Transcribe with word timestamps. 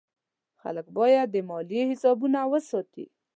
خلک 0.61 0.87
باید 0.97 1.27
د 1.31 1.35
مالیې 1.49 1.83
حسابونه 1.91 2.39
وساتي. 2.51 3.05